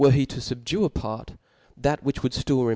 [0.09, 1.37] he to fubdue a pare,
[1.77, 2.69] that which would ftill ij?